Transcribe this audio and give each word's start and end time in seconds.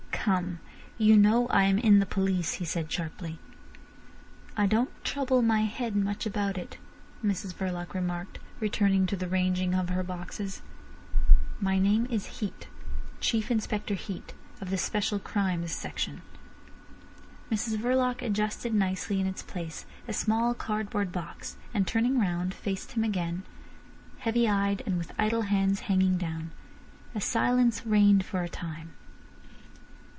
"Come! 0.23 0.59
You 0.99 1.17
know 1.17 1.47
I 1.47 1.63
am 1.63 1.79
in 1.79 1.97
the 1.97 2.05
police," 2.05 2.53
he 2.53 2.65
said 2.65 2.91
sharply. 2.91 3.39
"I 4.55 4.67
don't 4.67 5.03
trouble 5.03 5.41
my 5.41 5.61
head 5.61 5.95
much 5.95 6.27
about 6.27 6.59
it," 6.59 6.77
Mrs 7.25 7.55
Verloc 7.55 7.95
remarked, 7.95 8.37
returning 8.59 9.07
to 9.07 9.15
the 9.15 9.27
ranging 9.27 9.73
of 9.73 9.89
her 9.89 10.03
boxes. 10.03 10.61
"My 11.59 11.79
name 11.79 12.05
is 12.11 12.37
Heat. 12.39 12.67
Chief 13.19 13.49
Inspector 13.49 13.95
Heat 13.95 14.35
of 14.61 14.69
the 14.69 14.77
Special 14.77 15.17
Crimes 15.17 15.71
section." 15.71 16.21
Mrs 17.51 17.77
Verloc 17.79 18.21
adjusted 18.21 18.75
nicely 18.75 19.19
in 19.19 19.25
its 19.25 19.41
place 19.41 19.87
a 20.07 20.13
small 20.13 20.53
cardboard 20.53 21.11
box, 21.11 21.55
and 21.73 21.87
turning 21.87 22.19
round, 22.19 22.53
faced 22.53 22.91
him 22.91 23.03
again, 23.03 23.41
heavy 24.19 24.47
eyed, 24.47 24.83
with 24.85 25.13
idle 25.17 25.41
hands 25.43 25.79
hanging 25.79 26.19
down. 26.19 26.51
A 27.15 27.21
silence 27.21 27.87
reigned 27.87 28.23
for 28.23 28.43
a 28.43 28.49
time. 28.49 28.91